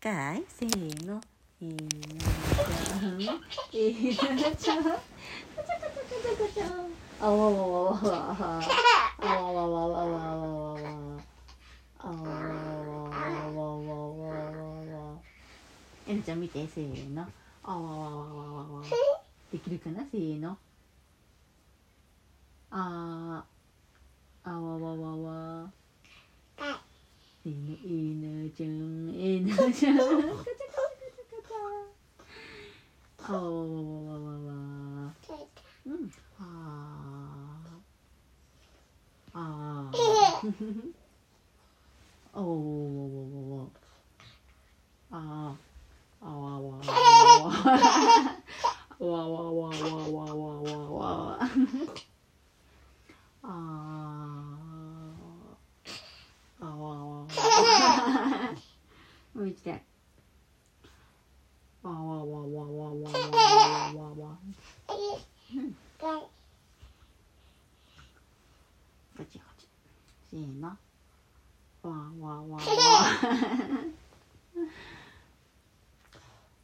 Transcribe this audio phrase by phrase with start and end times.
[0.00, 1.20] かいせーの。
[1.60, 1.78] いいな。
[1.78, 4.96] ちゃんいいなちゃんカチャカチャ
[5.52, 6.64] カチャカチャ
[7.20, 8.60] あわわわわわ
[9.18, 10.96] あわわわわわわわわわ
[12.00, 13.12] わわ
[13.52, 15.18] わわわわわ
[16.08, 17.26] えなちゃん見てせーの
[17.62, 18.84] あわわわわわわ
[19.52, 20.56] できるかなせーの
[22.70, 23.44] あ
[24.44, 25.70] あわわわわ
[27.44, 27.54] えの
[27.84, 29.10] えなちゃん
[29.70, 35.14] えなちゃんカチャカチャカチャカチャあわわわわわわ
[35.86, 37.78] うんあー
[39.32, 40.92] あー
[42.34, 43.70] おお
[45.12, 46.84] あーあわわわ
[48.98, 51.48] わわわわわわわわわわわ
[53.42, 57.26] あーあわわわ
[59.50, 59.82] もう一回
[61.82, 64.38] あわわわわわわわわわ
[69.16, 69.66] こっちこっち。
[70.30, 70.68] せーの。
[70.68, 70.76] わ
[71.82, 71.90] わ
[72.22, 72.58] わわ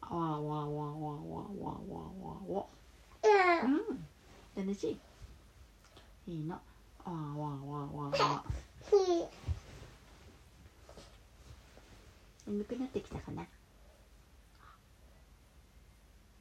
[0.09, 2.67] わわわわわわわわわ
[3.65, 4.65] うん。
[4.65, 4.99] 楽しい。
[6.25, 6.55] せーの。
[7.05, 8.45] わわわわわ
[12.47, 13.47] 眠くなってきたかな。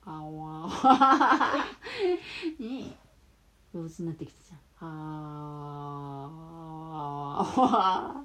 [0.06, 1.66] あわわ
[2.60, 2.98] ねえ。
[3.74, 4.60] 上手になってきたじゃん。
[4.80, 8.25] あーわ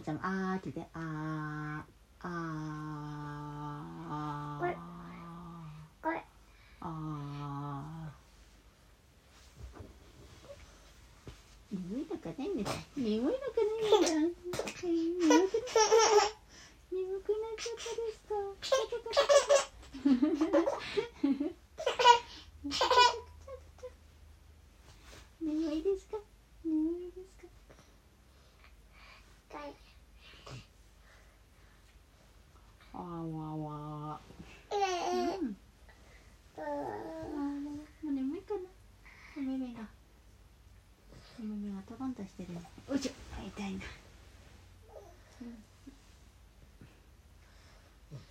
[0.00, 1.84] macam ah gitu ah
[2.24, 2.30] ah
[4.60, 4.76] What?
[6.80, 6.86] ー
[11.70, 12.48] 眠いのかない。
[12.96, 14.88] 眠いのかないんだ眠く
[15.28, 15.76] なっちゃった
[16.90, 18.34] 眠くなっちゃったですか？
[43.68, 43.80] いしょあ痛いな、
[48.12, 48.22] うん、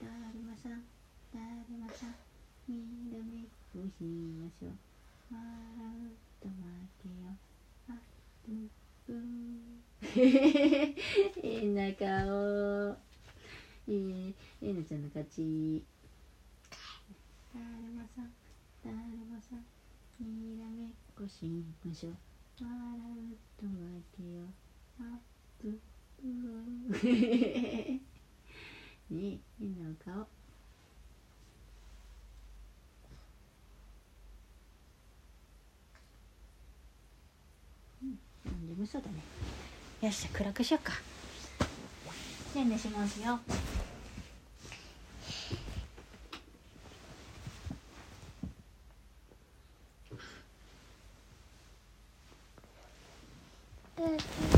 [0.00, 0.72] だるまさん
[1.32, 2.14] だるまさん
[2.66, 4.70] みんなめっこしましょう
[5.30, 5.44] 笑
[6.00, 6.64] うと待
[7.02, 7.36] てよ
[7.90, 7.92] あ
[8.48, 8.70] ぶ
[9.06, 9.20] ぶ
[11.42, 12.96] 変な顔
[13.86, 15.84] えー、えなちゃんの勝ち
[17.52, 18.32] だるまさん
[18.82, 18.96] だる
[19.30, 19.58] まさん
[20.24, 21.44] にらめっこし
[21.84, 22.14] ましょう
[22.60, 23.23] 笑う
[29.10, 30.26] ねえ変なお顔。
[38.02, 38.18] うん。
[38.68, 39.14] 眠そうだね。
[40.00, 40.92] よしゃ暗くしようか。
[42.54, 43.40] ねえねしますよ
[53.96, 54.53] 嗯